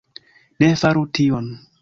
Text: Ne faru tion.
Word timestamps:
Ne 0.63 0.69
faru 0.83 1.05
tion. 1.19 1.55